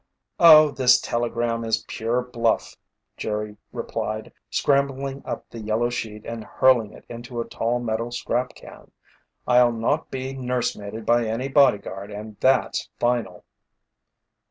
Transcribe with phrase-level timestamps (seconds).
[0.39, 2.75] "Oh, this telegram is pure bluff,"
[3.17, 8.55] Jerry replied, scrambling up the yellow sheet and hurling it into a tall metal scrap
[8.55, 8.89] can.
[9.47, 13.45] "I'll not be nursemaided by any bodyguard, and that's final!"